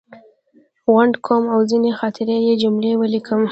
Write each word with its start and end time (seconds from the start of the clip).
غونډ، 0.89 1.13
قوم 1.25 1.43
او 1.53 1.59
ځینې 1.69 1.91
خاطرې 1.99 2.37
یې 2.47 2.53
جملې 2.63 2.91
ولیکم. 2.97 3.41